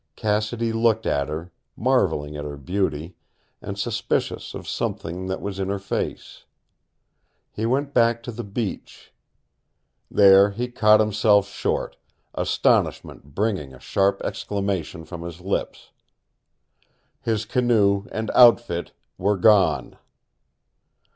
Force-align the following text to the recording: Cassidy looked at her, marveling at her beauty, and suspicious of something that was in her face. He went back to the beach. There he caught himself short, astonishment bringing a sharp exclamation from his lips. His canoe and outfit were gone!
Cassidy 0.15 0.73
looked 0.73 1.05
at 1.05 1.29
her, 1.29 1.51
marveling 1.77 2.35
at 2.35 2.43
her 2.43 2.57
beauty, 2.57 3.15
and 3.61 3.77
suspicious 3.77 4.55
of 4.55 4.67
something 4.67 5.27
that 5.27 5.41
was 5.43 5.59
in 5.59 5.69
her 5.69 5.77
face. 5.77 6.45
He 7.51 7.67
went 7.67 7.93
back 7.93 8.23
to 8.23 8.31
the 8.31 8.43
beach. 8.43 9.13
There 10.09 10.49
he 10.49 10.69
caught 10.69 11.01
himself 11.01 11.47
short, 11.49 11.97
astonishment 12.33 13.35
bringing 13.35 13.75
a 13.75 13.79
sharp 13.79 14.23
exclamation 14.23 15.05
from 15.05 15.21
his 15.21 15.39
lips. 15.39 15.91
His 17.21 17.45
canoe 17.45 18.07
and 18.11 18.31
outfit 18.33 18.93
were 19.19 19.37
gone! 19.37 19.99